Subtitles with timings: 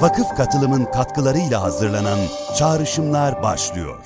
[0.00, 2.18] vakıf katılımın katkılarıyla hazırlanan
[2.58, 3.96] Çağrışımlar başlıyor.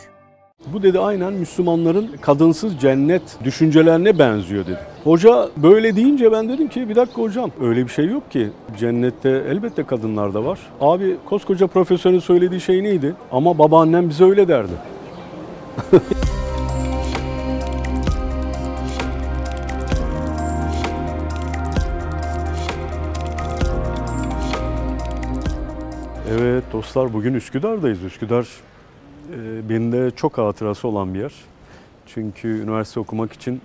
[0.66, 4.78] Bu dedi aynen Müslümanların kadınsız cennet düşüncelerine benziyor dedi.
[5.04, 8.50] Hoca böyle deyince ben dedim ki bir dakika hocam öyle bir şey yok ki.
[8.78, 10.58] Cennette elbette kadınlar da var.
[10.80, 13.14] Abi koskoca profesörün söylediği şey neydi?
[13.32, 14.72] Ama babaannem bize öyle derdi.
[26.40, 28.02] Evet dostlar bugün Üsküdar'dayız.
[28.02, 28.48] Üsküdar
[29.32, 31.32] e, benim de çok hatırası olan bir yer.
[32.06, 33.60] Çünkü üniversite okumak için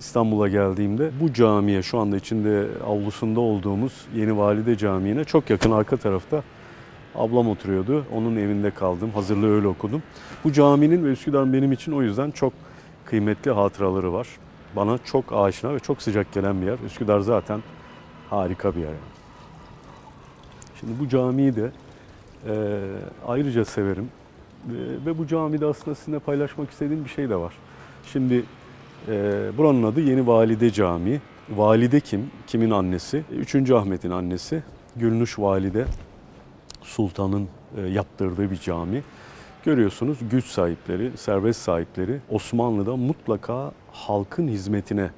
[0.00, 5.96] İstanbul'a geldiğimde bu camiye şu anda içinde avlusunda olduğumuz Yeni Valide Camii'ne çok yakın arka
[5.96, 6.42] tarafta
[7.14, 8.04] ablam oturuyordu.
[8.14, 9.10] Onun evinde kaldım.
[9.10, 10.02] Hazırlığı öyle okudum.
[10.44, 12.52] Bu caminin ve Üsküdar'ın benim için o yüzden çok
[13.04, 14.28] kıymetli hatıraları var.
[14.76, 16.78] Bana çok aşina ve çok sıcak gelen bir yer.
[16.86, 17.62] Üsküdar zaten
[18.30, 18.86] harika bir yer.
[18.86, 18.98] Yani.
[20.80, 21.70] Şimdi bu camiyi de
[22.46, 22.80] e,
[23.26, 24.08] ayrıca severim.
[24.66, 27.52] E, ve bu camide aslında sizinle paylaşmak istediğim bir şey de var.
[28.12, 28.44] Şimdi
[29.08, 29.12] e,
[29.58, 31.20] buranın adı Yeni Valide Camii.
[31.50, 32.30] Valide kim?
[32.46, 33.24] Kimin annesi?
[33.32, 34.62] Üçüncü Ahmet'in annesi.
[34.96, 35.84] Gülnüş Valide
[36.82, 39.02] Sultan'ın e, yaptırdığı bir cami.
[39.64, 45.10] Görüyorsunuz güç sahipleri, servet sahipleri Osmanlı'da mutlaka halkın hizmetine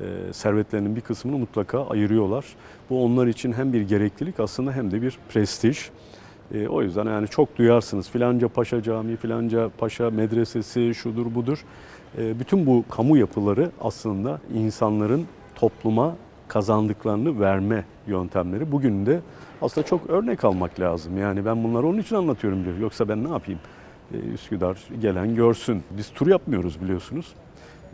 [0.00, 2.44] e, servetlerinin bir kısmını mutlaka ayırıyorlar.
[2.90, 5.90] Bu onlar için hem bir gereklilik aslında hem de bir prestij.
[6.54, 11.64] E, o yüzden yani çok duyarsınız filanca paşa camii, filanca paşa medresesi, şudur budur.
[12.18, 16.16] E, bütün bu kamu yapıları aslında insanların topluma
[16.48, 18.72] kazandıklarını verme yöntemleri.
[18.72, 19.20] Bugün de
[19.62, 21.18] aslında çok örnek almak lazım.
[21.18, 22.78] Yani ben bunları onun için anlatıyorum diyor.
[22.78, 23.60] Yoksa ben ne yapayım?
[24.14, 25.82] E, Üsküdar gelen görsün.
[25.90, 27.34] Biz tur yapmıyoruz biliyorsunuz.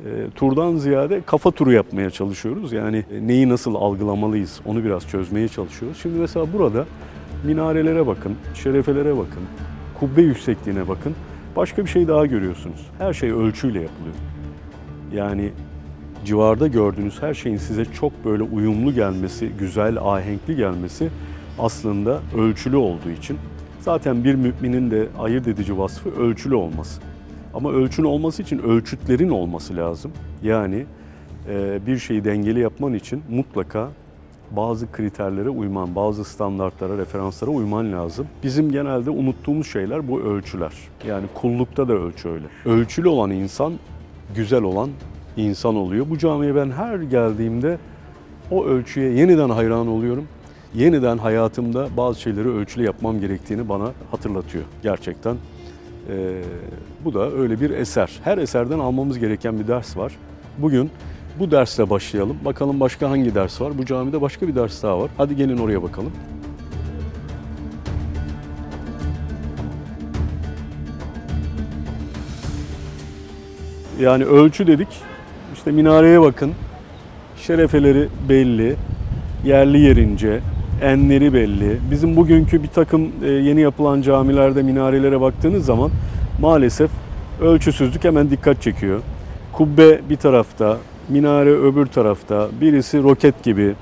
[0.07, 2.73] E, turdan ziyade kafa turu yapmaya çalışıyoruz.
[2.73, 5.99] Yani neyi nasıl algılamalıyız onu biraz çözmeye çalışıyoruz.
[6.03, 6.87] Şimdi mesela burada
[7.45, 9.43] minarelere bakın, şerefelere bakın,
[10.01, 11.15] kubbe yüksekliğine bakın.
[11.57, 12.87] Başka bir şey daha görüyorsunuz.
[12.99, 14.15] Her şey ölçüyle yapılıyor.
[15.15, 15.51] Yani
[16.25, 21.11] civarda gördüğünüz her şeyin size çok böyle uyumlu gelmesi, güzel, ahenkli gelmesi
[21.59, 23.39] aslında ölçülü olduğu için.
[23.81, 27.01] Zaten bir müminin de ayırt edici vasfı ölçülü olması.
[27.55, 30.13] Ama ölçün olması için ölçütlerin olması lazım.
[30.43, 30.87] Yani
[31.87, 33.89] bir şeyi dengeli yapman için mutlaka
[34.51, 38.27] bazı kriterlere uyman, bazı standartlara, referanslara uyman lazım.
[38.43, 40.73] Bizim genelde unuttuğumuz şeyler bu ölçüler.
[41.07, 42.47] Yani kullukta da ölçü öyle.
[42.65, 43.73] Ölçülü olan insan,
[44.35, 44.91] güzel olan
[45.37, 46.11] insan oluyor.
[46.11, 47.79] Bu camiye ben her geldiğimde
[48.51, 50.25] o ölçüye yeniden hayran oluyorum.
[50.75, 55.37] Yeniden hayatımda bazı şeyleri ölçülü yapmam gerektiğini bana hatırlatıyor gerçekten.
[56.09, 56.43] Ee,
[57.05, 58.21] bu da öyle bir eser.
[58.25, 60.13] Her eserden almamız gereken bir ders var.
[60.59, 60.91] Bugün
[61.41, 62.37] bu dersle başlayalım.
[62.45, 63.79] Bakalım başka hangi ders var?
[63.79, 65.11] Bu camide başka bir ders daha var.
[65.17, 66.13] Hadi gelin oraya bakalım.
[74.01, 74.89] Yani ölçü dedik.
[75.55, 76.53] İşte minareye bakın.
[77.37, 78.77] Şerefeleri belli.
[79.45, 80.41] Yerli yerince.
[80.83, 81.79] Enleri belli.
[81.91, 85.91] Bizim bugünkü bir takım e, yeni yapılan camilerde minarelere baktığınız zaman
[86.41, 86.91] maalesef
[87.41, 89.01] ölçüsüzlük hemen dikkat çekiyor.
[89.53, 90.77] Kubbe bir tarafta,
[91.11, 93.75] minare öbür tarafta, birisi roket gibi,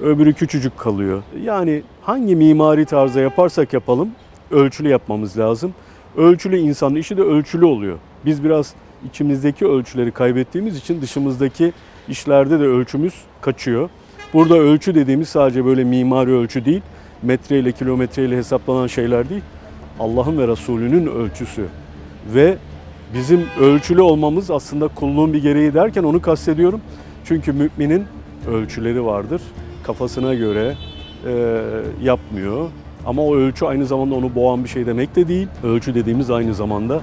[0.00, 1.22] öbürü küçücük kalıyor.
[1.42, 4.10] Yani hangi mimari tarza yaparsak yapalım
[4.50, 5.74] ölçülü yapmamız lazım.
[6.16, 7.98] Ölçülü insanın işi de ölçülü oluyor.
[8.24, 8.74] Biz biraz
[9.08, 11.72] içimizdeki ölçüleri kaybettiğimiz için dışımızdaki
[12.08, 13.90] işlerde de ölçümüz kaçıyor.
[14.32, 16.82] Burada ölçü dediğimiz sadece böyle mimari ölçü değil,
[17.22, 19.42] metreyle kilometreyle hesaplanan şeyler değil.
[20.00, 21.64] Allah'ın ve Resulünün ölçüsü
[22.34, 22.56] ve
[23.14, 26.80] bizim ölçülü olmamız aslında kulluğun bir gereği derken onu kastediyorum.
[27.24, 28.04] Çünkü müminin
[28.48, 29.42] ölçüleri vardır.
[29.82, 30.74] Kafasına göre
[31.26, 31.60] e,
[32.02, 32.68] yapmıyor.
[33.06, 35.48] Ama o ölçü aynı zamanda onu boğan bir şey demek de değil.
[35.64, 37.00] Ölçü dediğimiz aynı zamanda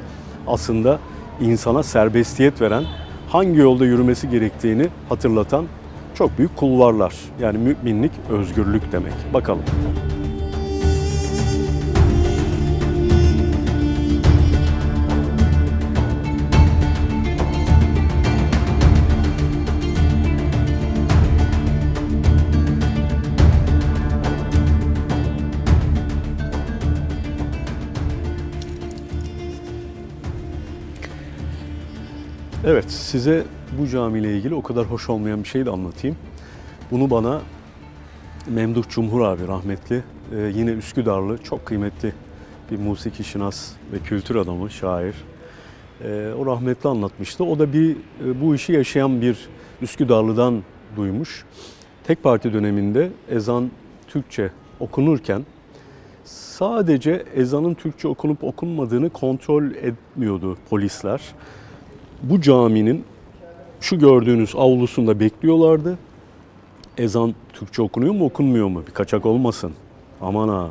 [0.47, 0.99] aslında
[1.41, 2.83] insana serbestiyet veren,
[3.29, 5.65] hangi yolda yürümesi gerektiğini hatırlatan
[6.15, 7.13] çok büyük kulvarlar.
[7.41, 9.13] Yani müminlik özgürlük demek.
[9.33, 9.63] Bakalım.
[33.07, 33.43] Size
[33.79, 36.17] bu camiyle ilgili o kadar hoş olmayan bir şey de anlatayım.
[36.91, 37.41] Bunu bana
[38.47, 40.03] Memduh Cumhur abi rahmetli,
[40.35, 42.13] e, yine Üsküdarlı, çok kıymetli
[42.71, 45.15] bir musiki şinas ve kültür adamı, şair.
[46.03, 47.43] E, o rahmetli anlatmıştı.
[47.43, 47.91] O da bir
[48.25, 49.49] e, bu işi yaşayan bir
[49.81, 50.63] Üsküdarlı'dan
[50.95, 51.45] duymuş.
[52.03, 53.71] Tek parti döneminde ezan
[54.07, 55.45] Türkçe okunurken
[56.25, 61.21] Sadece ezanın Türkçe okunup okunmadığını kontrol etmiyordu polisler.
[62.23, 63.03] Bu caminin
[63.81, 65.97] şu gördüğünüz avlusunda bekliyorlardı.
[66.97, 68.83] Ezan Türkçe okunuyor mu okunmuyor mu?
[68.87, 69.71] Bir kaçak olmasın.
[70.21, 70.69] Aman ha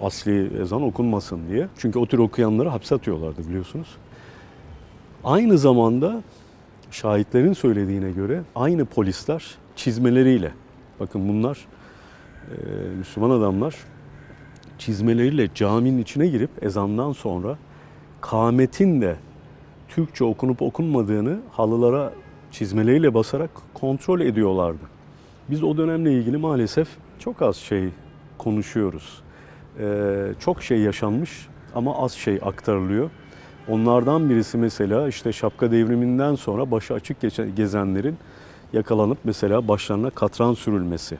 [0.00, 1.68] asli ezan okunmasın diye.
[1.78, 3.88] Çünkü o tür okuyanları hapse atıyorlardı biliyorsunuz.
[5.24, 6.22] Aynı zamanda
[6.90, 9.44] şahitlerin söylediğine göre aynı polisler
[9.76, 10.52] çizmeleriyle,
[11.00, 11.58] bakın bunlar
[12.50, 12.54] e,
[12.98, 13.74] Müslüman adamlar
[14.78, 17.58] çizmeleriyle caminin içine girip ezandan sonra
[18.20, 19.16] kametin de
[19.88, 22.12] Türkçe okunup okunmadığını halılara
[22.50, 24.84] çizmeleriyle basarak kontrol ediyorlardı.
[25.50, 26.88] Biz o dönemle ilgili maalesef
[27.18, 27.88] çok az şey
[28.38, 29.22] konuşuyoruz.
[29.80, 33.10] Ee, çok şey yaşanmış ama az şey aktarılıyor.
[33.68, 37.16] Onlardan birisi mesela işte şapka devriminden sonra başı açık
[37.56, 38.16] gezenlerin
[38.72, 41.18] yakalanıp mesela başlarına katran sürülmesi.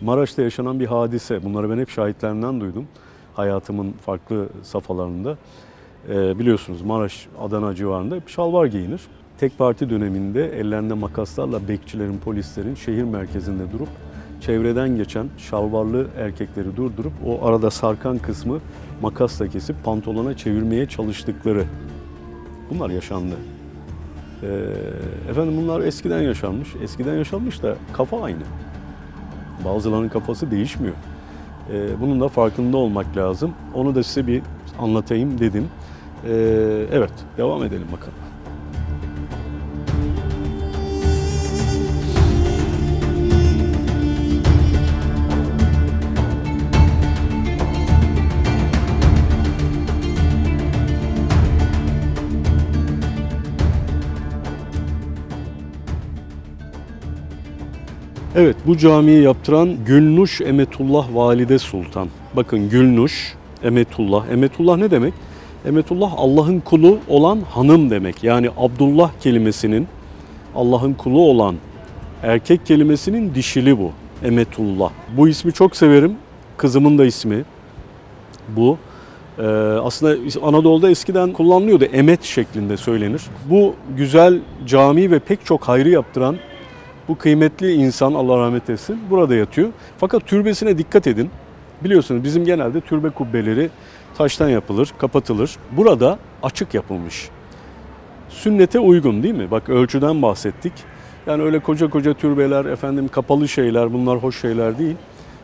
[0.00, 1.44] Maraş'ta yaşanan bir hadise.
[1.44, 2.86] Bunları ben hep şahitlerinden duydum.
[3.34, 5.36] Hayatımın farklı safhalarında.
[6.08, 9.00] Ee, biliyorsunuz Maraş, Adana civarında hep şalvar giyinir.
[9.38, 13.88] Tek parti döneminde ellerinde makaslarla bekçilerin, polislerin şehir merkezinde durup
[14.40, 18.58] çevreden geçen şalvarlı erkekleri durdurup o arada sarkan kısmı
[19.02, 21.64] makasla kesip pantolona çevirmeye çalıştıkları
[22.70, 23.34] bunlar yaşandı.
[24.42, 24.46] Ee,
[25.30, 26.68] efendim bunlar eskiden yaşanmış.
[26.82, 28.42] Eskiden yaşanmış da kafa aynı.
[29.64, 30.94] Bazılarının kafası değişmiyor.
[31.72, 33.52] Ee, bunun da farkında olmak lazım.
[33.74, 34.42] Onu da size bir
[34.78, 35.68] anlatayım dedim.
[36.24, 38.14] Ee, evet, devam edelim bakalım.
[58.38, 62.08] Evet bu camiyi yaptıran Gülnuş Emetullah Valide Sultan.
[62.36, 64.28] Bakın Gülnuş Emetullah.
[64.28, 65.14] Emetullah ne demek?
[65.66, 68.24] Emetullah Allah'ın kulu olan hanım demek.
[68.24, 69.88] Yani Abdullah kelimesinin
[70.54, 71.56] Allah'ın kulu olan
[72.22, 73.92] erkek kelimesinin dişili bu.
[74.24, 74.90] Emetullah.
[75.16, 76.16] Bu ismi çok severim.
[76.56, 77.44] Kızımın da ismi
[78.48, 78.78] bu.
[79.38, 79.42] Ee,
[79.82, 80.16] aslında
[80.46, 81.84] Anadolu'da eskiden kullanılıyordu.
[81.84, 83.22] Emet şeklinde söylenir.
[83.50, 86.36] Bu güzel cami ve pek çok hayrı yaptıran
[87.08, 89.68] bu kıymetli insan Allah rahmet etsin burada yatıyor.
[89.98, 91.30] Fakat türbesine dikkat edin.
[91.84, 93.70] Biliyorsunuz bizim genelde türbe kubbeleri
[94.18, 95.56] taştan yapılır, kapatılır.
[95.70, 97.28] Burada açık yapılmış.
[98.28, 99.50] Sünnete uygun değil mi?
[99.50, 100.72] Bak ölçüden bahsettik.
[101.26, 104.96] Yani öyle koca koca türbeler, efendim kapalı şeyler bunlar hoş şeyler değil.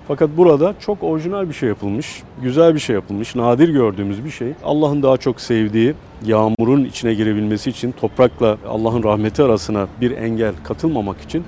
[0.08, 4.48] Fakat burada çok orijinal bir şey yapılmış, güzel bir şey yapılmış, nadir gördüğümüz bir şey.
[4.64, 5.94] Allah'ın daha çok sevdiği
[6.24, 11.44] yağmurun içine girebilmesi için toprakla Allah'ın rahmeti arasına bir engel katılmamak için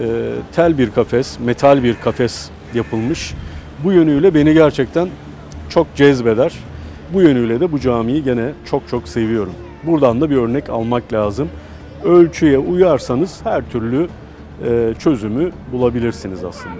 [0.00, 3.34] e, tel bir kafes, metal bir kafes yapılmış.
[3.84, 5.08] Bu yönüyle beni gerçekten
[5.68, 6.52] çok cezbeder.
[7.12, 9.52] Bu yönüyle de bu camiyi gene çok çok seviyorum.
[9.86, 11.48] Buradan da bir örnek almak lazım.
[12.04, 14.08] Ölçüye uyarsanız her türlü
[14.66, 16.74] e, çözümü bulabilirsiniz aslında.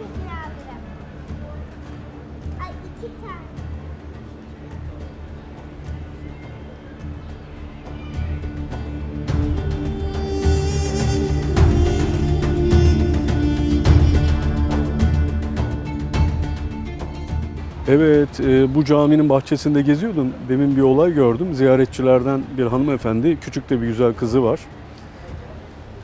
[17.95, 20.29] Evet, e, bu caminin bahçesinde geziyordum.
[20.49, 21.55] Demin bir olay gördüm.
[21.55, 24.61] Ziyaretçilerden bir hanımefendi, küçük de bir güzel kızı var.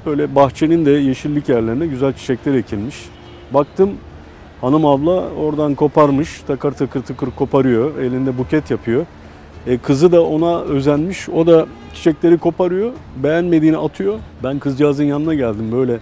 [0.07, 2.97] Böyle bahçenin de yeşillik yerlerine güzel çiçekler ekilmiş.
[3.55, 3.91] Baktım
[4.61, 9.07] hanım abla oradan koparmış, takır takır takır koparıyor, elinde buket yapıyor.
[9.67, 14.19] E, kızı da ona özenmiş, o da çiçekleri koparıyor, beğenmediğini atıyor.
[14.45, 15.99] Ben kızcağızın yanına geldim böyle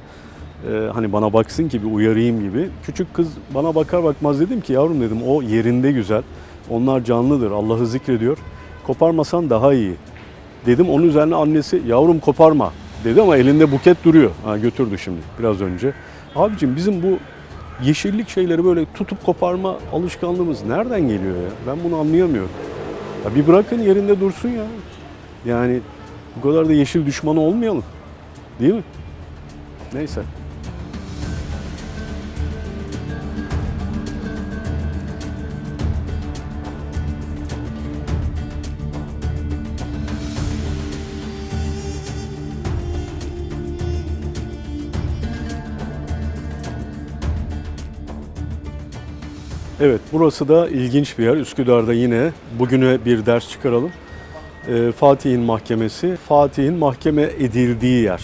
[0.66, 2.68] e, hani bana baksın ki bir uyarayım gibi.
[2.82, 6.22] Küçük kız bana bakar bakmaz dedim ki yavrum dedim o yerinde güzel.
[6.70, 7.50] Onlar canlıdır.
[7.50, 8.38] Allah'ı zikrediyor.
[8.86, 9.94] Koparmasan daha iyi.
[10.66, 12.72] Dedim onun üzerine annesi yavrum koparma
[13.04, 14.30] dedi ama elinde buket duruyor.
[14.44, 15.92] Ha, götürdü şimdi biraz önce.
[16.36, 17.18] Abicim bizim bu
[17.84, 21.50] yeşillik şeyleri böyle tutup koparma alışkanlığımız nereden geliyor ya?
[21.66, 22.50] Ben bunu anlayamıyorum.
[23.24, 24.64] Ya bir bırakın yerinde dursun ya.
[25.46, 25.80] Yani
[26.36, 27.84] bu kadar da yeşil düşmanı olmayalım.
[28.60, 28.82] Değil mi?
[29.92, 30.22] Neyse.
[49.80, 51.36] Evet, burası da ilginç bir yer.
[51.36, 53.90] Üsküdar'da yine bugüne bir ders çıkaralım.
[54.68, 58.22] Ee, Fatih'in mahkemesi, Fatih'in mahkeme edildiği yer.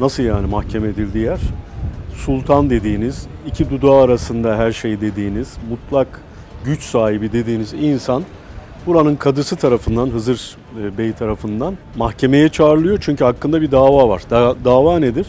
[0.00, 1.40] Nasıl yani mahkeme edildiği yer?
[2.14, 6.20] Sultan dediğiniz, iki dudağı arasında her şey dediğiniz, mutlak
[6.64, 8.22] güç sahibi dediğiniz insan
[8.86, 12.98] buranın kadısı tarafından, Hızır e, Bey tarafından mahkemeye çağrılıyor.
[13.00, 14.22] Çünkü hakkında bir dava var.
[14.30, 15.26] Da- dava nedir?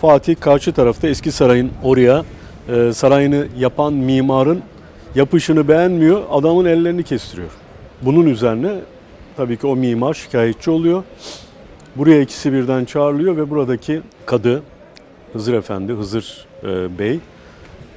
[0.00, 2.24] Fatih karşı tarafta eski sarayın oraya
[2.68, 4.62] e, sarayını yapan mimarın
[5.14, 6.22] yapışını beğenmiyor.
[6.30, 7.50] Adamın ellerini kestiriyor.
[8.02, 8.74] Bunun üzerine
[9.36, 11.02] tabii ki o mimar şikayetçi oluyor.
[11.96, 14.62] Buraya ikisi birden çağrılıyor ve buradaki kadı
[15.32, 17.18] Hızır Efendi, Hızır e, Bey,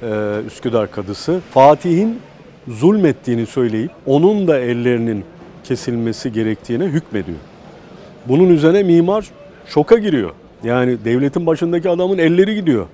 [0.02, 2.20] e, Üsküdar kadısı Fatih'in
[2.68, 5.24] zulmettiğini söyleyip onun da ellerinin
[5.64, 7.38] kesilmesi gerektiğine hükmediyor.
[8.26, 9.30] Bunun üzerine mimar
[9.66, 10.30] şoka giriyor.
[10.64, 12.86] Yani devletin başındaki adamın elleri gidiyor.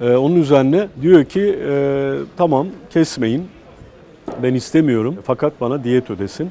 [0.00, 3.44] E, onun üzerine diyor ki e, tamam kesmeyin
[4.42, 6.50] ben istemiyorum fakat bana diyet ödesin.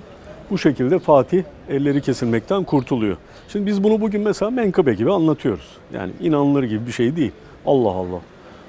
[0.52, 3.18] Bu şekilde Fatih elleri kesilmekten kurtuluyor.
[3.48, 5.68] Şimdi biz bunu bugün mesela menkıbe gibi anlatıyoruz.
[5.94, 7.32] Yani inanılır gibi bir şey değil.
[7.66, 8.20] Allah Allah.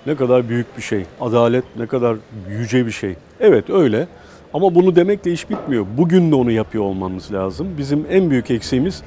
[0.07, 1.05] Ne kadar büyük bir şey.
[1.21, 2.17] Adalet ne kadar
[2.49, 3.15] yüce bir şey.
[3.41, 4.09] Evet öyle.
[4.55, 5.87] Ama bunu demekle iş bitmiyor.
[5.99, 7.69] Bugün de onu yapıyor olmamız lazım.
[7.79, 9.03] Bizim en büyük eksiğimiz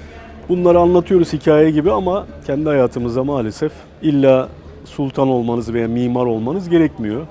[0.49, 4.49] bunları anlatıyoruz hikaye gibi ama kendi hayatımızda maalesef illa
[4.85, 7.27] sultan olmanız veya mimar olmanız gerekmiyor.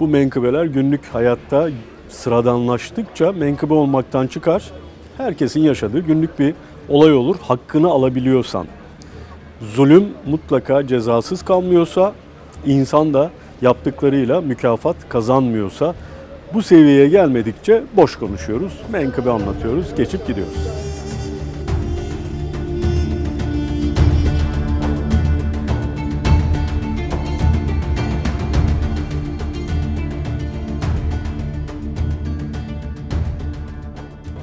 [0.00, 1.68] Bu menkıbeler günlük hayatta
[2.08, 4.70] sıradanlaştıkça menkıbe olmaktan çıkar.
[5.16, 6.54] Herkesin yaşadığı günlük bir
[6.88, 7.36] olay olur.
[7.42, 8.66] Hakkını alabiliyorsan.
[9.74, 12.12] Zulüm mutlaka cezasız kalmıyorsa,
[12.66, 13.30] insan da
[13.62, 15.94] yaptıklarıyla mükafat kazanmıyorsa
[16.54, 20.91] bu seviyeye gelmedikçe boş konuşuyoruz, menkıbe anlatıyoruz, geçip gidiyoruz.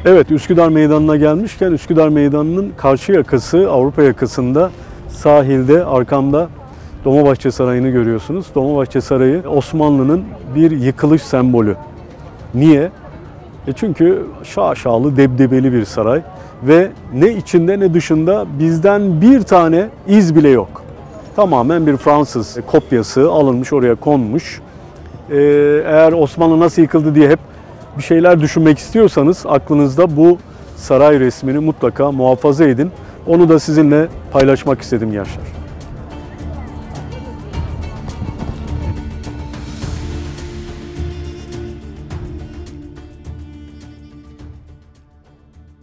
[0.06, 4.72] Evet Üsküdar Meydanı'na gelmişken Üsküdar Meydanı'nın karşı yakası Avrupa yakasında
[5.10, 6.50] sahilde arkamda
[7.06, 8.46] Dolmabahçe Sarayı'nı görüyorsunuz.
[8.56, 10.24] Dolmabahçe Sarayı Osmanlı'nın
[10.56, 11.76] bir yıkılış sembolü.
[12.54, 12.92] Niye?
[13.68, 16.22] E çünkü şaşalı debdebeli bir saray
[16.64, 20.82] ve ne içinde ne dışında bizden bir tane iz bile yok.
[21.36, 24.62] Tamamen bir Fransız kopyası alınmış oraya konmuş.
[25.32, 25.36] Ee,
[25.86, 27.49] eğer Osmanlı nasıl yıkıldı diye hep
[27.98, 30.38] bir şeyler düşünmek istiyorsanız aklınızda bu
[30.76, 32.92] saray resmini mutlaka muhafaza edin.
[33.28, 35.44] Onu da sizinle paylaşmak istedim Yaşar.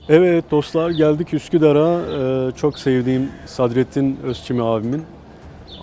[0.09, 2.01] Evet dostlar geldik Üsküdar'a.
[2.01, 5.03] Ee, çok sevdiğim Sadrettin Özçimi abimin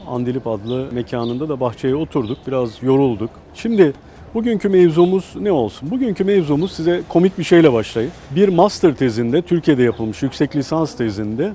[0.07, 2.37] Andilip adlı mekanında da bahçeye oturduk.
[2.47, 3.29] Biraz yorulduk.
[3.53, 3.93] Şimdi
[4.33, 5.91] bugünkü mevzumuz ne olsun?
[5.91, 8.13] Bugünkü mevzumuz size komik bir şeyle başlayayım.
[8.35, 11.53] Bir master tezinde, Türkiye'de yapılmış yüksek lisans tezinde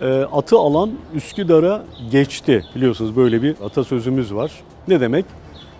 [0.00, 2.64] e, atı alan Üsküdar'a geçti.
[2.74, 4.50] Biliyorsunuz böyle bir atasözümüz var.
[4.88, 5.24] Ne demek?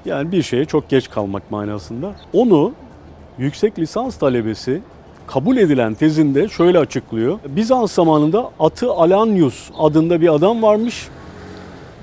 [0.04, 2.12] Yani bir şeye çok geç kalmak manasında.
[2.32, 2.72] Onu
[3.38, 4.80] yüksek lisans talebesi
[5.26, 7.38] kabul edilen tezinde şöyle açıklıyor.
[7.48, 11.08] Bizans zamanında Atı Alanius adında bir adam varmış.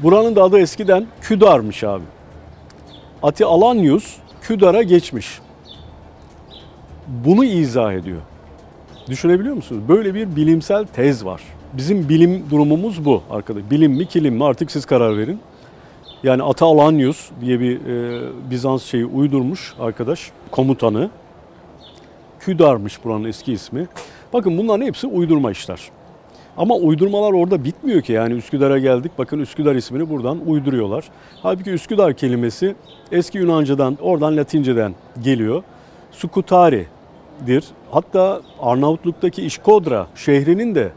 [0.04, 2.04] Buranın da adı eskiden Küdar'mış abi.
[3.24, 5.40] Ati Alanius Küdar'a geçmiş.
[7.08, 8.22] Bunu izah ediyor.
[9.10, 9.82] Düşünebiliyor musunuz?
[9.88, 11.42] Böyle bir bilimsel tez var.
[11.74, 13.64] Bizim bilim durumumuz bu arkadaş.
[13.72, 15.40] Bilim mi kilim mi artık siz karar verin.
[16.24, 21.10] Yani Ata Alanius diye bir e, Bizans şeyi uydurmuş arkadaş komutanı.
[22.40, 23.88] Küdar'mış buranın eski ismi.
[24.34, 25.82] Bakın bunların hepsi uydurma işler.
[26.58, 28.14] Ama uydurmalar orada bitmiyor ki.
[28.14, 29.12] Yani Üsküdar'a geldik.
[29.18, 31.06] Bakın Üsküdar ismini buradan uyduruyorlar.
[31.42, 32.76] Halbuki Üsküdar kelimesi
[33.12, 35.64] eski Yunanca'dan, oradan Latinceden geliyor.
[36.12, 37.66] Sukutari'dir.
[37.92, 40.92] Hatta Arnavutluk'taki İşkodra şehrinin de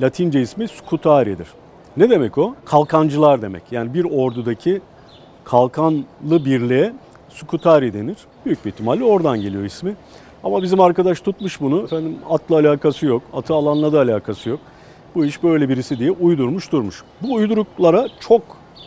[0.00, 1.48] Latince ismi Skutari'dir.
[1.96, 2.54] Ne demek o?
[2.64, 3.62] Kalkancılar demek.
[3.70, 4.80] Yani bir ordudaki
[5.44, 6.92] kalkanlı birliğe
[7.28, 8.16] Skutari denir.
[8.46, 9.94] Büyük bir ihtimalle oradan geliyor ismi.
[10.44, 11.82] Ama bizim arkadaş tutmuş bunu.
[11.82, 14.60] Efendim atla alakası yok, atı alanla da alakası yok.
[15.14, 17.02] Bu iş böyle birisi diye uydurmuş durmuş.
[17.22, 18.42] Bu uyduruklara çok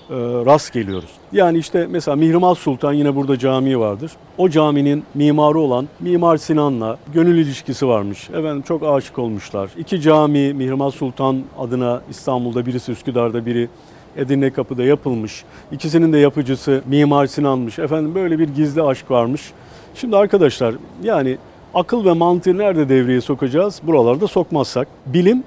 [0.09, 1.09] e, rast geliyoruz.
[1.31, 4.11] Yani işte mesela Mihrimah Sultan yine burada cami vardır.
[4.37, 8.29] O caminin mimarı olan Mimar Sinan'la gönül ilişkisi varmış.
[8.29, 9.69] Efendim çok aşık olmuşlar.
[9.77, 13.69] İki cami Mihrimah Sultan adına İstanbul'da birisi Üsküdar'da biri
[14.17, 15.43] Edirne Kapı'da yapılmış.
[15.71, 17.79] İkisinin de yapıcısı Mimar Sinan'mış.
[17.79, 19.51] Efendim böyle bir gizli aşk varmış.
[19.95, 21.37] Şimdi arkadaşlar yani
[21.73, 23.81] akıl ve mantığı nerede devreye sokacağız?
[23.83, 24.87] Buralarda sokmazsak.
[25.05, 25.43] Bilim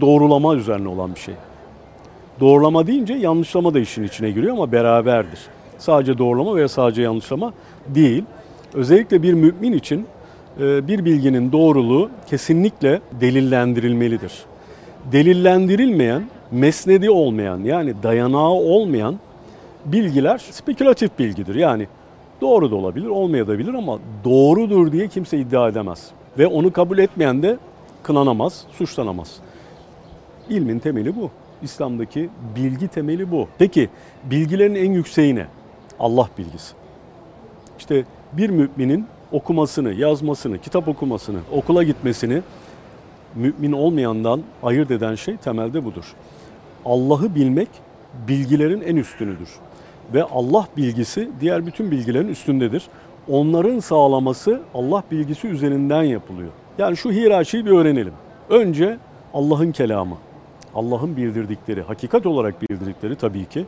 [0.00, 1.34] doğrulama üzerine olan bir şey.
[2.40, 5.40] Doğrulama deyince yanlışlama da işin içine giriyor ama beraberdir.
[5.78, 7.52] Sadece doğrulama veya sadece yanlışlama
[7.88, 8.24] değil.
[8.74, 10.06] Özellikle bir mümin için
[10.60, 14.32] e, bir bilginin doğruluğu kesinlikle delillendirilmelidir.
[15.12, 19.18] Delillendirilmeyen, mesnedi olmayan yani dayanağı olmayan
[19.84, 21.54] bilgiler spekülatif bilgidir.
[21.54, 21.86] Yani
[22.42, 26.10] Doğru da olabilir, olmayabilir ama doğrudur diye kimse iddia edemez.
[26.38, 27.58] Ve onu kabul etmeyen de
[28.02, 29.36] kınanamaz, suçlanamaz.
[30.52, 31.30] İlmin temeli bu.
[31.62, 33.48] İslam'daki bilgi temeli bu.
[33.58, 33.88] Peki
[34.24, 35.46] bilgilerin en yükseği ne?
[36.00, 36.74] Allah bilgisi.
[37.78, 42.42] İşte bir müminin okumasını, yazmasını, kitap okumasını, okula gitmesini
[43.34, 46.14] mümin olmayandan ayırt eden şey temelde budur.
[46.84, 47.68] Allah'ı bilmek
[48.28, 49.48] bilgilerin en üstünüdür.
[50.14, 52.86] Ve Allah bilgisi diğer bütün bilgilerin üstündedir.
[53.28, 56.50] Onların sağlaması Allah bilgisi üzerinden yapılıyor.
[56.78, 58.12] Yani şu hiyerarşiyi bir öğrenelim.
[58.50, 58.98] Önce
[59.34, 60.16] Allah'ın kelamı,
[60.74, 63.66] Allah'ın bildirdikleri, hakikat olarak bildirdikleri tabii ki.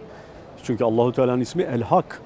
[0.63, 2.23] Çünkü Allahu Teala'nın ismi El Hak.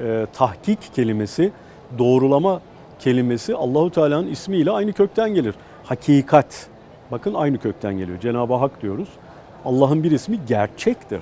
[0.00, 1.52] E, tahkik kelimesi,
[1.98, 2.60] doğrulama
[2.98, 5.54] kelimesi Allahu Teala'nın ismiyle aynı kökten gelir.
[5.84, 6.66] Hakikat.
[7.10, 8.20] Bakın aynı kökten geliyor.
[8.20, 9.08] Cenab-ı Hak diyoruz.
[9.64, 11.20] Allah'ın bir ismi gerçektir.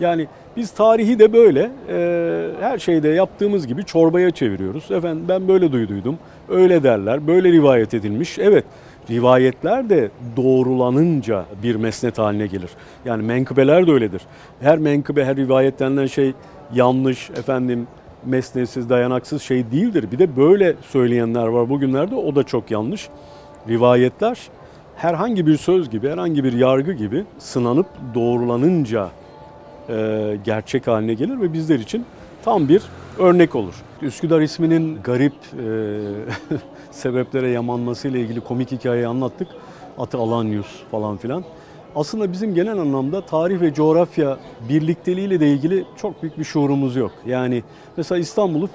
[0.00, 4.90] Yani biz tarihi de böyle e, her şeyde yaptığımız gibi çorbaya çeviriyoruz.
[4.90, 6.18] Efendim ben böyle duyduydum,
[6.48, 8.38] öyle derler, böyle rivayet edilmiş.
[8.38, 8.64] Evet
[9.10, 12.70] rivayetler de doğrulanınca bir mesnet haline gelir.
[13.04, 14.22] Yani menkıbeler de öyledir.
[14.60, 16.32] Her menkıbe, her rivayet denilen şey
[16.74, 17.86] yanlış, efendim
[18.26, 20.06] mesnetsiz, dayanaksız şey değildir.
[20.12, 23.08] Bir de böyle söyleyenler var bugünlerde o da çok yanlış.
[23.68, 24.38] Rivayetler
[24.96, 29.08] herhangi bir söz gibi, herhangi bir yargı gibi sınanıp doğrulanınca
[29.88, 32.04] e, gerçek haline gelir ve bizler için
[32.44, 32.82] tam bir
[33.18, 33.74] örnek olur.
[34.02, 35.66] Üsküdar isminin garip e,
[36.94, 39.48] sebeplere yamanması ile ilgili komik hikayeyi anlattık.
[39.98, 41.44] Atı Alanyus falan filan.
[41.96, 46.96] Aslında bizim genel anlamda tarih ve coğrafya birlikteliği ile de ilgili çok büyük bir şuurumuz
[46.96, 47.12] yok.
[47.26, 47.62] Yani
[47.96, 48.68] mesela İstanbul'u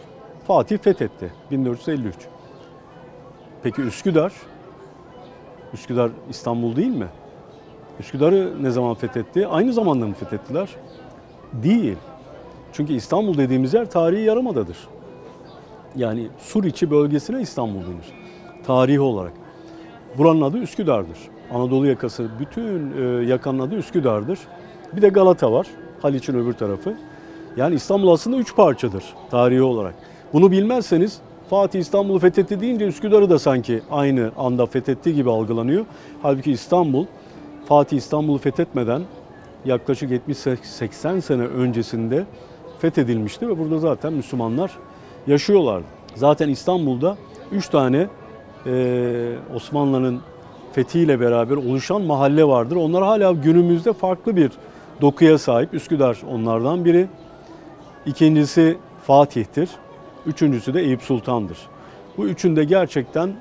[0.47, 2.15] Fatih fethetti 1453.
[3.63, 4.33] Peki Üsküdar?
[5.73, 7.07] Üsküdar İstanbul değil mi?
[7.99, 9.47] Üsküdar'ı ne zaman fethetti?
[9.47, 10.69] Aynı zamanda mı fethettiler?
[11.53, 11.97] Değil.
[12.73, 14.77] Çünkü İstanbul dediğimiz yer tarihi yarımadadır.
[15.95, 18.13] Yani Suriçi bölgesine İstanbul denir.
[18.65, 19.33] Tarihi olarak.
[20.17, 21.17] Buranın adı Üsküdar'dır.
[21.53, 24.39] Anadolu yakası bütün e, yakanın adı Üsküdar'dır.
[24.93, 25.67] Bir de Galata var.
[26.01, 26.97] Haliç'in öbür tarafı.
[27.57, 29.93] Yani İstanbul aslında üç parçadır tarihi olarak.
[30.33, 35.85] Bunu bilmezseniz Fatih İstanbul'u fethetti deyince Üsküdar'ı da sanki aynı anda fethetti gibi algılanıyor.
[36.21, 37.05] Halbuki İstanbul
[37.65, 39.01] Fatih İstanbul'u fethetmeden
[39.65, 42.25] yaklaşık 70-80 sene öncesinde
[42.79, 44.71] fethedilmişti ve burada zaten Müslümanlar
[45.27, 45.85] yaşıyorlardı.
[46.15, 47.17] Zaten İstanbul'da
[47.51, 48.07] 3 tane
[48.65, 50.21] e, Osmanlı'nın
[50.73, 52.75] fethiyle beraber oluşan mahalle vardır.
[52.75, 54.51] Onlar hala günümüzde farklı bir
[55.01, 55.73] dokuya sahip.
[55.73, 57.07] Üsküdar onlardan biri.
[58.05, 59.69] İkincisi Fatih'tir.
[60.25, 61.57] Üçüncüsü de Eyüp Sultan'dır.
[62.17, 63.33] Bu üçünde gerçekten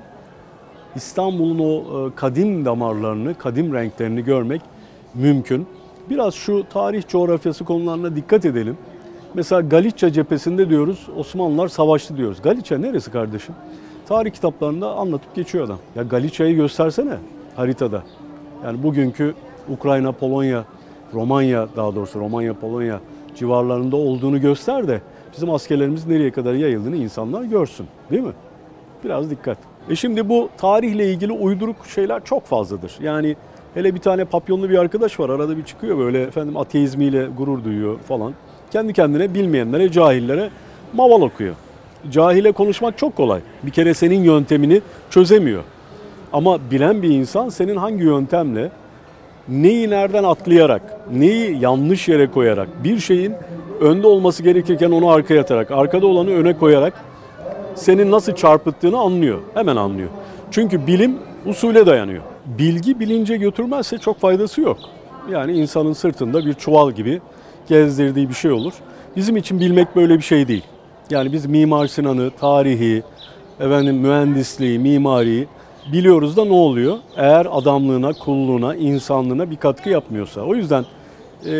[0.95, 4.61] İstanbul'un o e, kadim damarlarını, kadim renklerini görmek
[5.13, 5.67] mümkün.
[6.09, 8.77] Biraz şu tarih coğrafyası konularına dikkat edelim.
[9.33, 12.41] Mesela Galicia cephesinde diyoruz Osmanlılar savaştı diyoruz.
[12.41, 13.55] Galicia neresi kardeşim?
[14.07, 15.77] Tarih kitaplarında anlatıp geçiyor adam.
[15.95, 17.17] Ya Galicia'yı göstersene
[17.55, 18.03] haritada.
[18.65, 19.33] Yani bugünkü
[19.69, 20.63] Ukrayna, Polonya,
[21.13, 22.99] Romanya daha doğrusu Romanya, Polonya
[23.35, 25.01] civarlarında olduğunu göster de
[25.33, 27.87] bizim askerlerimiz nereye kadar yayıldığını insanlar görsün.
[28.11, 28.33] Değil mi?
[29.03, 29.57] Biraz dikkat.
[29.89, 32.97] E şimdi bu tarihle ilgili uyduruk şeyler çok fazladır.
[33.01, 33.35] Yani
[33.73, 37.99] hele bir tane papyonlu bir arkadaş var arada bir çıkıyor böyle efendim ateizmiyle gurur duyuyor
[37.99, 38.33] falan.
[38.71, 40.49] Kendi kendine bilmeyenlere, cahillere
[40.93, 41.55] maval okuyor.
[42.11, 43.39] Cahile konuşmak çok kolay.
[43.63, 45.63] Bir kere senin yöntemini çözemiyor.
[46.33, 48.71] Ama bilen bir insan senin hangi yöntemle
[49.49, 50.81] neyi nereden atlayarak,
[51.13, 53.33] neyi yanlış yere koyarak, bir şeyin
[53.81, 56.93] önde olması gerekirken onu arkaya atarak, arkada olanı öne koyarak
[57.75, 59.39] senin nasıl çarpıttığını anlıyor.
[59.53, 60.09] Hemen anlıyor.
[60.51, 62.23] Çünkü bilim usule dayanıyor.
[62.45, 64.77] Bilgi bilince götürmezse çok faydası yok.
[65.31, 67.21] Yani insanın sırtında bir çuval gibi
[67.69, 68.73] gezdirdiği bir şey olur.
[69.15, 70.63] Bizim için bilmek böyle bir şey değil.
[71.09, 73.03] Yani biz Mimar Sinan'ı, tarihi,
[73.59, 75.47] efendim mühendisliği, mimariyi
[75.93, 76.97] biliyoruz da ne oluyor?
[77.17, 80.41] Eğer adamlığına, kulluğuna, insanlığına bir katkı yapmıyorsa.
[80.41, 80.85] O yüzden
[81.45, 81.51] e,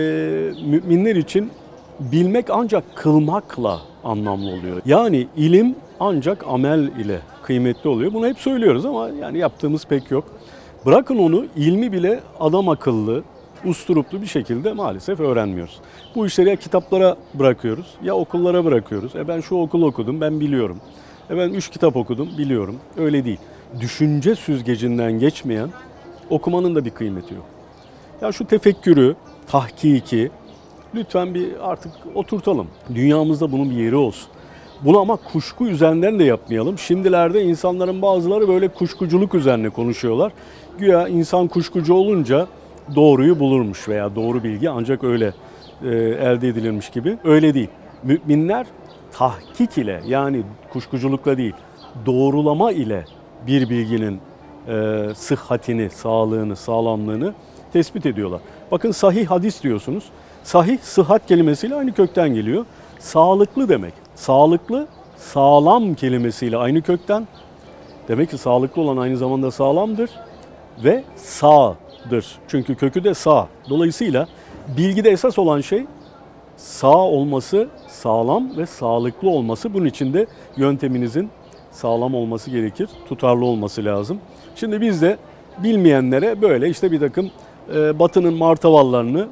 [0.65, 1.51] müminler için
[1.99, 4.81] bilmek ancak kılmakla anlamlı oluyor.
[4.85, 8.13] Yani ilim ancak amel ile kıymetli oluyor.
[8.13, 10.23] Bunu hep söylüyoruz ama yani yaptığımız pek yok.
[10.85, 13.23] Bırakın onu ilmi bile adam akıllı,
[13.65, 15.79] usturuplu bir şekilde maalesef öğrenmiyoruz.
[16.15, 19.15] Bu işleri ya kitaplara bırakıyoruz ya okullara bırakıyoruz.
[19.15, 20.77] E ben şu okul okudum ben biliyorum.
[21.29, 22.75] E ben üç kitap okudum biliyorum.
[22.97, 23.39] Öyle değil.
[23.79, 25.69] Düşünce süzgecinden geçmeyen
[26.29, 27.45] okumanın da bir kıymeti yok.
[28.21, 29.15] Ya şu tefekkürü,
[29.47, 30.31] tahkiki
[30.95, 32.67] lütfen bir artık oturtalım.
[32.95, 34.29] Dünyamızda bunun bir yeri olsun.
[34.81, 36.77] Bunu ama kuşku üzerinden de yapmayalım.
[36.77, 40.31] Şimdilerde insanların bazıları böyle kuşkuculuk üzerine konuşuyorlar.
[40.77, 42.47] Güya insan kuşkucu olunca
[42.95, 45.33] doğruyu bulurmuş veya doğru bilgi ancak öyle
[45.83, 47.17] e, elde edilirmiş gibi.
[47.23, 47.69] Öyle değil.
[48.03, 48.67] Müminler
[49.11, 50.41] tahkik ile yani
[50.73, 51.53] kuşkuculukla değil
[52.05, 53.05] doğrulama ile
[53.47, 54.19] bir bilginin
[54.67, 57.33] e, sıhhatini, sağlığını, sağlamlığını
[57.73, 58.41] tespit ediyorlar.
[58.71, 60.03] Bakın sahih hadis diyorsunuz.
[60.43, 62.65] Sahih sıhhat kelimesiyle aynı kökten geliyor.
[62.99, 63.93] Sağlıklı demek.
[64.15, 67.27] Sağlıklı, sağlam kelimesiyle aynı kökten.
[68.07, 70.09] Demek ki sağlıklı olan aynı zamanda sağlamdır
[70.83, 71.03] ve
[72.03, 72.25] sağdır.
[72.47, 73.47] Çünkü kökü de sağ.
[73.69, 74.27] Dolayısıyla
[74.77, 75.85] bilgide esas olan şey
[76.57, 79.73] sağ olması, sağlam ve sağlıklı olması.
[79.73, 81.29] Bunun için de yönteminizin
[81.71, 84.19] sağlam olması gerekir, tutarlı olması lazım.
[84.55, 85.17] Şimdi biz de
[85.63, 87.31] bilmeyenlere böyle işte bir takım
[87.75, 89.27] e, batının martavallarını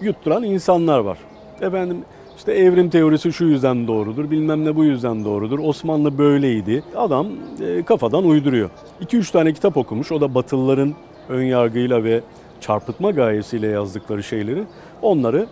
[0.00, 1.18] yutturan insanlar var.
[1.60, 2.04] Efendim
[2.36, 5.58] işte evrim teorisi şu yüzden doğrudur, bilmem ne bu yüzden doğrudur.
[5.58, 6.82] Osmanlı böyleydi.
[6.96, 7.26] Adam
[7.60, 8.70] e, kafadan uyduruyor.
[9.04, 10.12] 2-3 tane kitap okumuş.
[10.12, 10.94] O da Batılıların
[11.28, 12.20] ön yargıyla ve
[12.60, 14.64] çarpıtma gayesiyle yazdıkları şeyleri.
[15.02, 15.46] Onları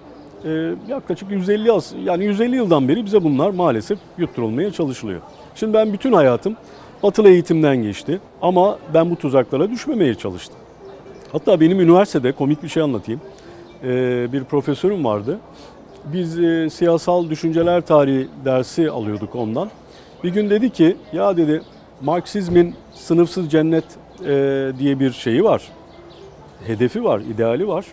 [0.45, 5.21] e, yaklaşık 150 as yani 150 yıldan beri bize bunlar maalesef yutturulmaya çalışılıyor.
[5.55, 6.57] Şimdi ben bütün hayatım
[7.03, 10.57] batılı eğitimden geçti ama ben bu tuzaklara düşmemeye çalıştım.
[11.33, 13.21] Hatta benim üniversitede komik bir şey anlatayım.
[13.85, 15.39] Ee, bir profesörüm vardı.
[16.05, 19.71] Biz e, siyasal düşünceler tarihi dersi alıyorduk ondan.
[20.25, 21.63] Bir gün dedi ki ya dedi
[22.03, 23.85] Marksizmin sınıfsız cennet
[24.27, 25.63] e, diye bir şeyi var.
[26.67, 27.85] Hedefi var, ideali var.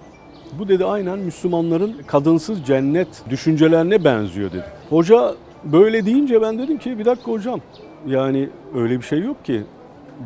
[0.60, 4.66] Bu dedi aynen Müslümanların kadınsız cennet düşüncelerine benziyor dedi.
[4.90, 7.60] Hoca böyle deyince ben dedim ki bir dakika hocam
[8.08, 9.64] yani öyle bir şey yok ki.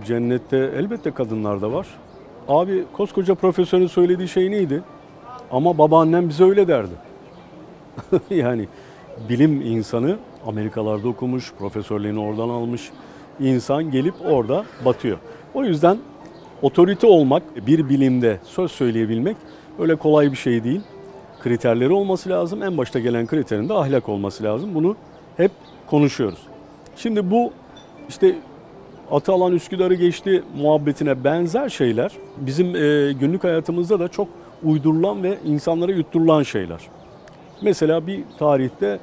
[0.05, 1.87] Cennette elbette kadınlar da var.
[2.47, 4.81] Abi koskoca profesörün söylediği şey neydi?
[5.51, 6.93] Ama babaannem bize öyle derdi.
[8.29, 8.67] yani
[9.29, 12.89] bilim insanı Amerikalarda okumuş, profesörlüğünü oradan almış
[13.39, 15.17] insan gelip orada batıyor.
[15.53, 15.97] O yüzden
[16.61, 19.37] otorite olmak, bir bilimde söz söyleyebilmek
[19.79, 20.81] öyle kolay bir şey değil.
[21.43, 22.63] Kriterleri olması lazım.
[22.63, 24.75] En başta gelen kriterin de ahlak olması lazım.
[24.75, 24.95] Bunu
[25.37, 25.51] hep
[25.87, 26.39] konuşuyoruz.
[26.95, 27.51] Şimdi bu
[28.09, 28.35] işte
[29.11, 34.27] Atalan Üsküdar'ı geçti muhabbetine benzer şeyler bizim e, günlük hayatımızda da çok
[34.63, 36.79] uydurulan ve insanlara yutturulan şeyler.
[37.61, 38.99] Mesela bir tarihte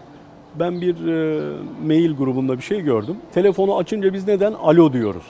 [0.55, 1.41] ben bir e,
[1.87, 3.17] mail grubunda bir şey gördüm.
[3.33, 5.25] Telefonu açınca biz neden alo diyoruz?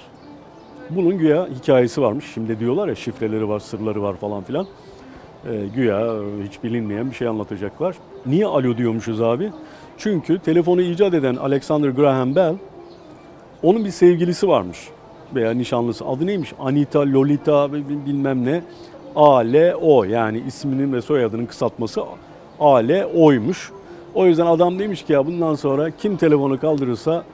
[0.96, 2.24] Bunun güya hikayesi varmış.
[2.34, 4.66] Şimdi diyorlar ya şifreleri var, sırları var falan filan.
[5.50, 6.14] E, güya
[6.48, 7.96] hiç bilinmeyen bir şey anlatacaklar.
[8.26, 9.50] Niye alo diyormuşuz abi?
[9.98, 12.54] Çünkü telefonu icat eden Alexander Graham Bell
[13.62, 14.78] onun bir sevgilisi varmış
[15.34, 16.06] veya nişanlısı.
[16.06, 16.52] Adı neymiş?
[16.60, 17.72] Anita, Lolita
[18.06, 18.62] bilmem ne.
[19.16, 22.02] A, L, O yani isminin ve soyadının kısaltması
[22.60, 23.72] A, L, O'ymuş.
[24.14, 27.24] O yüzden adam demiş ki ya bundan sonra kim telefonu kaldırırsa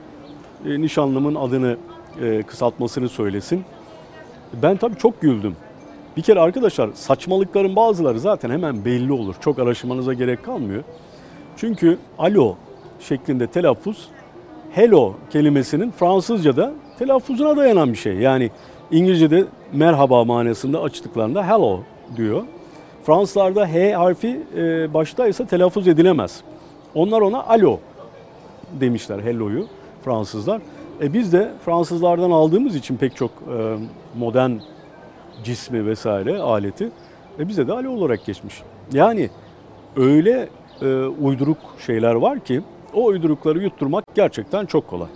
[0.65, 1.77] e, nişanlımın adını
[2.23, 3.63] e, kısaltmasını söylesin.
[4.53, 5.55] Ben tabii çok güldüm.
[6.17, 9.35] Bir kere arkadaşlar saçmalıkların bazıları zaten hemen belli olur.
[9.41, 10.83] Çok araştırmanıza gerek kalmıyor.
[11.57, 12.55] Çünkü alo
[12.99, 14.09] şeklinde telaffuz
[14.71, 18.13] hello kelimesinin Fransızca'da telaffuzuna dayanan bir şey.
[18.13, 18.51] Yani
[18.91, 21.79] İngilizce'de merhaba manasında açtıklarında hello
[22.15, 22.43] diyor.
[23.05, 26.41] Fransızlarda H harfi e, baştaysa telaffuz edilemez.
[26.95, 27.79] Onlar ona alo
[28.79, 29.65] demişler hello'yu
[30.05, 30.61] Fransızlar.
[31.01, 33.77] E biz de Fransızlardan aldığımız için pek çok e,
[34.19, 34.51] modern
[35.43, 36.89] cismi vesaire aleti
[37.39, 38.61] e bize de alo olarak geçmiş.
[38.93, 39.29] Yani
[39.95, 40.49] öyle
[40.81, 42.61] e, uyduruk şeyler var ki
[42.93, 45.07] o uydurukları yutturmak gerçekten çok kolay.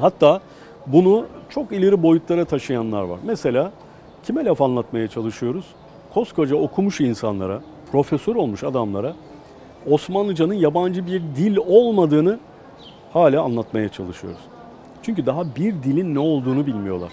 [0.00, 0.40] Hatta
[0.86, 3.18] bunu çok ileri boyutlara taşıyanlar var.
[3.24, 3.72] Mesela
[4.22, 5.64] kime laf anlatmaya çalışıyoruz?
[6.14, 7.60] Koskoca okumuş insanlara,
[7.92, 9.14] profesör olmuş adamlara
[9.90, 12.38] Osmanlıcanın yabancı bir dil olmadığını
[13.12, 14.51] hala anlatmaya çalışıyoruz.
[15.02, 17.12] Çünkü daha bir dilin ne olduğunu bilmiyorlar.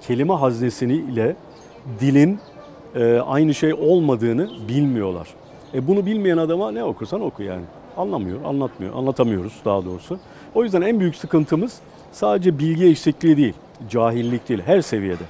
[0.00, 1.36] Kelime haznesini ile
[2.00, 2.38] dilin
[2.94, 5.28] e, aynı şey olmadığını bilmiyorlar.
[5.74, 7.62] E bunu bilmeyen adama ne okursan oku yani
[7.96, 10.18] anlamıyor, anlatmıyor, anlatamıyoruz daha doğrusu.
[10.54, 11.78] O yüzden en büyük sıkıntımız
[12.12, 13.54] sadece bilgi eksikliği değil,
[13.90, 15.24] cahillik değil her seviyede.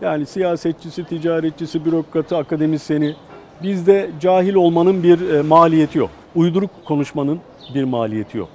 [0.00, 3.14] Yani siyasetçisi, ticaretçisi, bürokratı, akademisyeni
[3.62, 6.10] bizde cahil olmanın bir e, maliyeti yok.
[6.34, 7.40] Uyduruk konuşmanın
[7.74, 8.48] bir maliyeti yok.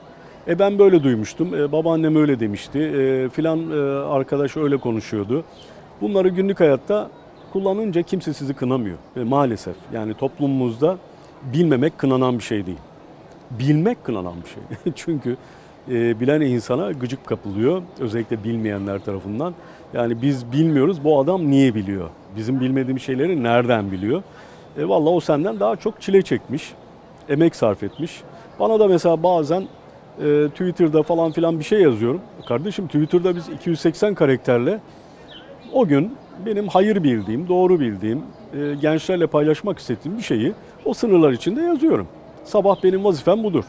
[0.48, 3.76] E ben böyle duymuştum, e, babaannem öyle demişti, e, filan e,
[4.06, 5.44] arkadaş öyle konuşuyordu.
[6.02, 7.10] Bunları günlük hayatta
[7.54, 8.98] kullanınca kimse sizi kınamıyor.
[9.18, 10.98] E, maalesef yani toplumumuzda
[11.54, 12.78] bilmemek kınanan bir şey değil
[13.60, 14.94] bilmek kınanan bir şey.
[14.96, 15.38] Çünkü
[15.92, 17.82] e, bilen insana gıcık kapılıyor.
[18.00, 19.54] Özellikle bilmeyenler tarafından.
[19.94, 22.10] Yani biz bilmiyoruz bu adam niye biliyor?
[22.36, 24.24] Bizim bilmediğimiz şeyleri nereden biliyor?
[24.78, 26.74] E, Valla o senden daha çok çile çekmiş.
[27.30, 28.22] Emek sarf etmiş.
[28.60, 29.64] Bana da mesela bazen
[30.20, 32.22] e, Twitter'da falan filan bir şey yazıyorum.
[32.48, 34.80] Kardeşim Twitter'da biz 280 karakterle
[35.74, 36.14] o gün
[36.46, 38.22] benim hayır bildiğim, doğru bildiğim,
[38.54, 40.54] e, gençlerle paylaşmak istediğim bir şeyi
[40.86, 42.08] o sınırlar içinde yazıyorum.
[42.44, 43.64] Sabah benim vazifem budur.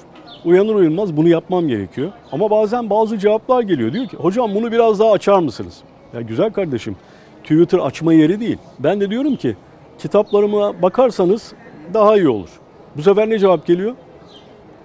[0.44, 2.12] Uyanır uyanmaz bunu yapmam gerekiyor.
[2.32, 3.92] Ama bazen bazı cevaplar geliyor.
[3.92, 5.78] Diyor ki hocam bunu biraz daha açar mısınız?
[6.14, 6.96] Ya güzel kardeşim
[7.42, 8.58] Twitter açma yeri değil.
[8.78, 9.56] Ben de diyorum ki
[9.98, 11.52] kitaplarıma bakarsanız
[11.94, 12.48] daha iyi olur.
[12.96, 13.94] Bu sefer ne cevap geliyor?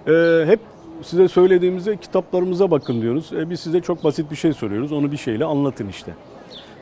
[0.06, 0.60] Ee, hep
[1.02, 3.32] size söylediğimizde kitaplarımıza bakın diyoruz.
[3.32, 4.92] E, biz size çok basit bir şey soruyoruz.
[4.92, 6.12] Onu bir şeyle anlatın işte.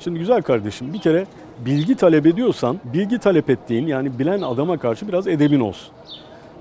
[0.01, 1.27] Şimdi güzel kardeşim bir kere
[1.67, 5.93] bilgi talep ediyorsan bilgi talep ettiğin yani bilen adama karşı biraz edebin olsun.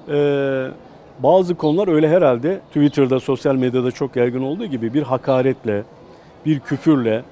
[0.10, 0.68] Ee,
[1.20, 5.84] bazı konular öyle herhalde Twitter'da, sosyal medyada çok yaygın olduğu gibi bir hakaretle,
[6.46, 7.24] bir küfürle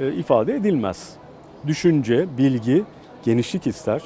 [0.00, 1.12] e, ifade edilmez.
[1.66, 2.84] Düşünce, bilgi
[3.24, 4.02] genişlik ister.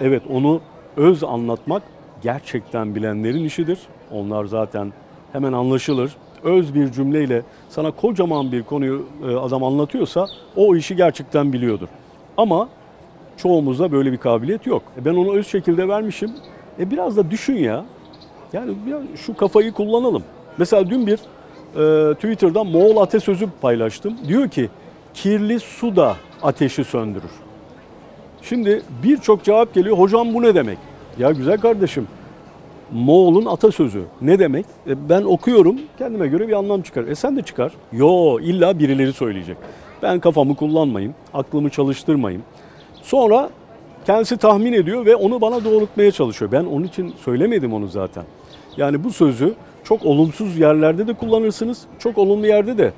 [0.00, 0.60] Evet onu
[0.96, 1.82] öz anlatmak
[2.22, 3.78] gerçekten bilenlerin işidir.
[4.10, 4.92] Onlar zaten
[5.32, 6.16] hemen anlaşılır.
[6.44, 11.88] Öz bir cümleyle sana kocaman bir konuyu e, adam anlatıyorsa o işi gerçekten biliyordur.
[12.36, 12.68] Ama
[13.36, 14.82] çoğumuzda böyle bir kabiliyet yok.
[15.00, 16.30] E, ben onu öz şekilde vermişim.
[16.78, 17.84] E biraz da düşün ya.
[18.52, 18.74] Yani
[19.16, 20.22] şu kafayı kullanalım.
[20.58, 21.18] Mesela dün bir
[21.76, 24.14] e, Twitter'dan Moğol atasözü paylaştım.
[24.28, 24.68] Diyor ki
[25.14, 27.30] kirli su da ateşi söndürür.
[28.42, 29.98] Şimdi birçok cevap geliyor.
[29.98, 30.78] Hocam bu ne demek?
[31.18, 32.08] Ya güzel kardeşim
[32.92, 34.02] Moğol'un atasözü.
[34.20, 34.66] Ne demek?
[34.86, 37.04] E, ben okuyorum kendime göre bir anlam çıkar.
[37.04, 37.72] E sen de çıkar.
[37.92, 39.56] Yo illa birileri söyleyecek.
[40.02, 42.42] Ben kafamı kullanmayayım, aklımı çalıştırmayayım.
[43.02, 43.50] Sonra
[44.06, 46.52] kendisi tahmin ediyor ve onu bana doğrultmaya çalışıyor.
[46.52, 48.24] Ben onun için söylemedim onu zaten.
[48.76, 52.92] Yani bu sözü çok olumsuz yerlerde de kullanırsınız, çok olumlu yerde de.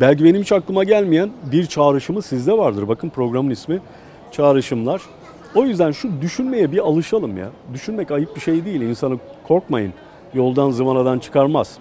[0.00, 2.88] Belki benim hiç aklıma gelmeyen bir çağrışımı sizde vardır.
[2.88, 3.80] Bakın programın ismi
[4.32, 5.02] Çağrışımlar.
[5.54, 7.48] O yüzden şu düşünmeye bir alışalım ya.
[7.74, 8.80] Düşünmek ayıp bir şey değil.
[8.80, 9.92] İnsanı korkmayın.
[10.34, 11.78] Yoldan zıvanadan çıkarmaz.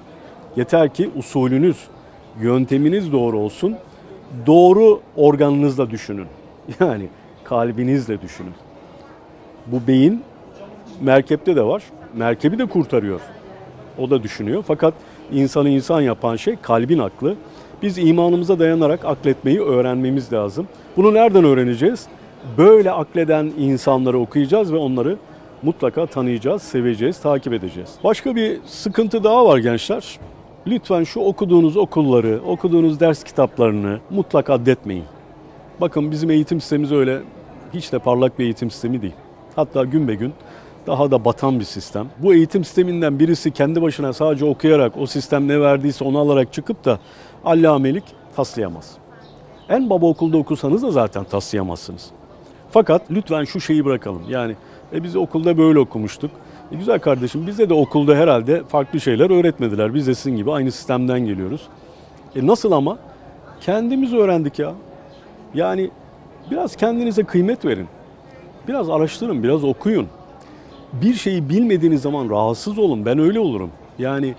[0.55, 1.77] Yeter ki usulünüz,
[2.41, 3.75] yönteminiz doğru olsun.
[4.45, 6.27] Doğru organınızla düşünün.
[6.79, 7.05] Yani
[7.43, 8.53] kalbinizle düşünün.
[9.67, 10.21] Bu beyin
[11.01, 11.83] merkepte de var.
[12.15, 13.21] Merkebi de kurtarıyor.
[13.97, 14.63] O da düşünüyor.
[14.67, 14.93] Fakat
[15.31, 17.35] insanı insan yapan şey kalbin aklı.
[17.81, 20.67] Biz imanımıza dayanarak akletmeyi öğrenmemiz lazım.
[20.97, 22.07] Bunu nereden öğreneceğiz?
[22.57, 25.17] Böyle akleden insanları okuyacağız ve onları
[25.63, 27.89] mutlaka tanıyacağız, seveceğiz, takip edeceğiz.
[28.03, 30.19] Başka bir sıkıntı daha var gençler.
[30.67, 35.05] Lütfen şu okuduğunuz okulları, okuduğunuz ders kitaplarını mutlaka addetmeyin.
[35.81, 37.21] Bakın bizim eğitim sistemimiz öyle
[37.73, 39.13] hiç de parlak bir eğitim sistemi değil.
[39.55, 40.33] Hatta gün be gün
[40.87, 42.07] daha da batan bir sistem.
[42.17, 46.85] Bu eğitim sisteminden birisi kendi başına sadece okuyarak o sistem ne verdiyse onu alarak çıkıp
[46.85, 46.99] da
[47.45, 48.03] allamelik
[48.35, 48.91] taslayamaz.
[49.69, 52.18] En baba okulda okusanız da zaten taslayamazsınız.
[52.71, 54.21] Fakat lütfen şu şeyi bırakalım.
[54.29, 54.55] Yani
[54.93, 56.31] e biz okulda böyle okumuştuk.
[56.71, 59.93] E güzel kardeşim bize de okulda herhalde farklı şeyler öğretmediler.
[59.93, 61.61] Biz de sizin gibi aynı sistemden geliyoruz.
[62.35, 62.97] E nasıl ama?
[63.61, 64.73] Kendimiz öğrendik ya.
[65.53, 65.89] Yani
[66.51, 67.87] biraz kendinize kıymet verin.
[68.67, 70.07] Biraz araştırın, biraz okuyun.
[70.93, 73.05] Bir şeyi bilmediğiniz zaman rahatsız olun.
[73.05, 73.69] Ben öyle olurum.
[73.99, 74.35] Yani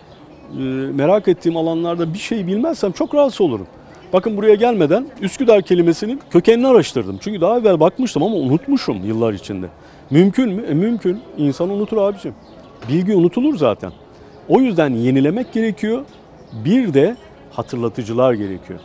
[0.59, 0.62] e,
[0.95, 3.66] merak ettiğim alanlarda bir şey bilmezsem çok rahatsız olurum.
[4.12, 7.18] Bakın buraya gelmeden Üsküdar kelimesinin kökenini araştırdım.
[7.20, 9.66] Çünkü daha evvel bakmıştım ama unutmuşum yıllar içinde.
[10.11, 10.62] Mümkün mü?
[10.62, 11.20] E, mümkün.
[11.38, 12.35] İnsan unutur abicim.
[12.88, 13.92] Bilgi unutulur zaten.
[14.49, 16.05] O yüzden yenilemek gerekiyor.
[16.64, 17.16] Bir de
[17.53, 18.81] hatırlatıcılar gerekiyor.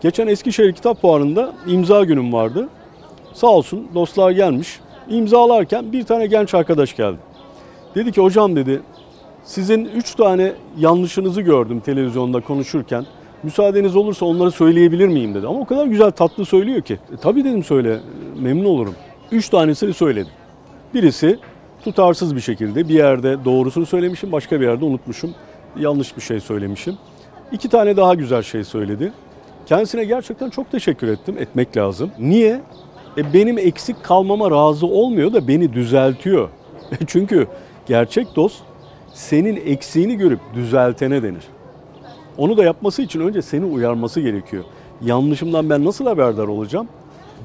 [0.00, 2.68] Geçen Eskişehir Kitap Fuarı'nda imza günüm vardı.
[3.32, 4.80] Sağ olsun dostlar gelmiş.
[5.08, 7.18] İmzalarken bir tane genç arkadaş geldi.
[7.94, 8.82] Dedi ki hocam dedi
[9.44, 13.06] sizin üç tane yanlışınızı gördüm televizyonda konuşurken.
[13.42, 15.46] Müsaadeniz olursa onları söyleyebilir miyim dedi.
[15.46, 16.94] Ama o kadar güzel tatlı söylüyor ki.
[16.94, 18.00] E, tabii dedim söyle
[18.40, 18.94] memnun olurum.
[19.32, 20.32] Üç tanesini söyledim.
[20.94, 21.38] Birisi
[21.84, 25.34] tutarsız bir şekilde bir yerde doğrusunu söylemişim, başka bir yerde unutmuşum.
[25.76, 26.96] Yanlış bir şey söylemişim.
[27.52, 29.12] İki tane daha güzel şey söyledi.
[29.66, 31.36] Kendisine gerçekten çok teşekkür ettim.
[31.38, 32.10] Etmek lazım.
[32.18, 32.60] Niye?
[33.18, 36.48] E benim eksik kalmama razı olmuyor da beni düzeltiyor.
[37.06, 37.46] Çünkü
[37.86, 38.62] gerçek dost
[39.14, 41.44] senin eksiğini görüp düzeltene denir.
[42.38, 44.64] Onu da yapması için önce seni uyarması gerekiyor.
[45.02, 46.88] Yanlışımdan ben nasıl haberdar olacağım?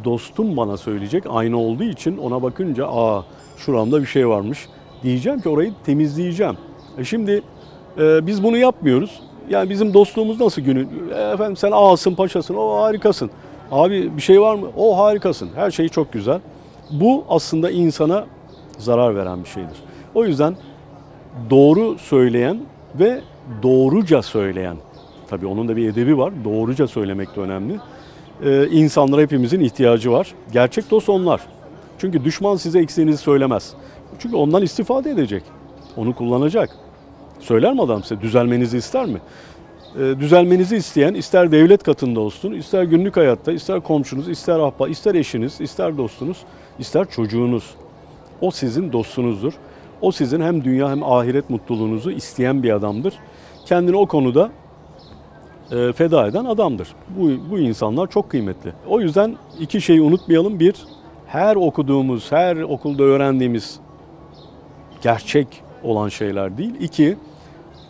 [0.03, 1.23] Dostum bana söyleyecek.
[1.29, 3.23] Aynı olduğu için ona bakınca aa
[3.57, 4.67] şuramda bir şey varmış
[5.03, 6.57] diyeceğim ki orayı temizleyeceğim.
[6.97, 7.41] E şimdi
[7.97, 9.19] e, biz bunu yapmıyoruz.
[9.49, 10.87] Yani bizim dostluğumuz nasıl günü?
[11.15, 13.29] E, efendim sen ağasın paşasın o harikasın.
[13.71, 14.67] Abi bir şey var mı?
[14.77, 15.49] O harikasın.
[15.55, 16.39] Her şey çok güzel.
[16.91, 18.25] Bu aslında insana
[18.77, 19.77] zarar veren bir şeydir.
[20.15, 20.55] O yüzden
[21.49, 22.59] doğru söyleyen
[22.95, 23.21] ve
[23.63, 24.77] doğruca söyleyen,
[25.29, 27.79] tabii onun da bir edebi var, doğruca söylemek de önemli.
[28.43, 30.33] Ee, insanlara hepimizin ihtiyacı var.
[30.51, 31.41] Gerçek dost onlar.
[31.97, 33.73] Çünkü düşman size eksiğinizi söylemez.
[34.19, 35.43] Çünkü ondan istifade edecek.
[35.97, 36.69] Onu kullanacak.
[37.39, 38.21] Söyler mi adam size?
[38.21, 39.21] Düzelmenizi ister mi?
[39.99, 45.15] Ee, düzelmenizi isteyen ister devlet katında olsun, ister günlük hayatta, ister komşunuz, ister ahba, ister
[45.15, 46.37] eşiniz, ister dostunuz,
[46.79, 47.75] ister çocuğunuz.
[48.41, 49.53] O sizin dostunuzdur.
[50.01, 53.13] O sizin hem dünya hem ahiret mutluluğunuzu isteyen bir adamdır.
[53.65, 54.49] Kendini o konuda
[55.71, 56.87] e, feda eden adamdır.
[57.17, 58.73] Bu, bu insanlar çok kıymetli.
[58.87, 60.59] O yüzden iki şeyi unutmayalım.
[60.59, 60.75] Bir,
[61.27, 63.79] her okuduğumuz, her okulda öğrendiğimiz
[65.01, 65.47] gerçek
[65.83, 66.73] olan şeyler değil.
[66.79, 67.17] İki,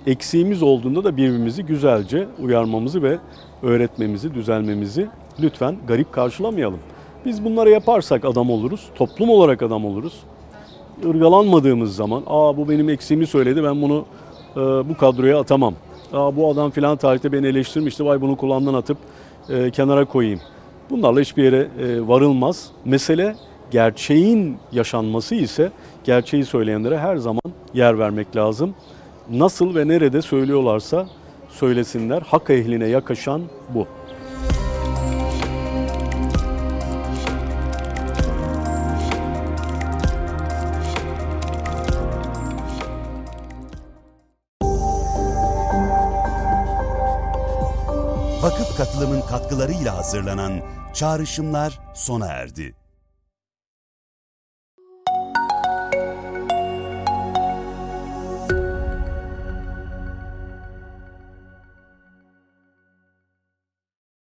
[0.08, 3.18] eksiğimiz olduğunda da birbirimizi güzelce uyarmamızı ve
[3.64, 5.08] öğretmemizi, düzelmemizi
[5.40, 6.80] lütfen garip karşılamayalım.
[7.26, 10.24] Biz bunları yaparsak adam oluruz, toplum olarak adam oluruz.
[11.04, 14.06] Irgalanmadığımız zaman, aa bu benim eksiğimi söyledi, ben bunu
[14.56, 15.74] e, bu kadroya atamam.
[16.14, 18.98] Aa bu adam filan tarihte beni eleştirmişti, vay bunu kulağımdan atıp
[19.50, 20.40] e, kenara koyayım.
[20.90, 22.72] Bunlarla hiçbir yere e, varılmaz.
[22.86, 23.36] Mesele
[23.72, 25.72] gerçeğin yaşanması ise
[26.04, 27.42] gerçeği söyleyenlere her zaman
[27.74, 28.76] yer vermek lazım.
[29.32, 31.08] Nasıl ve nerede söylüyorlarsa
[31.50, 32.22] söylesinler.
[32.22, 33.42] Hak ehline yakışan
[33.74, 33.88] bu.
[48.78, 50.62] Katılımın katkılarıyla hazırlanan
[50.94, 52.76] Çağrışımlar sona erdi.